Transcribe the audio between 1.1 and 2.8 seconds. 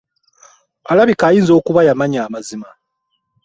ayinza okuba yamanya amazima.